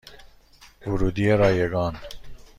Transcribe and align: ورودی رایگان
ورودی 0.87 1.29
رایگان 1.31 1.99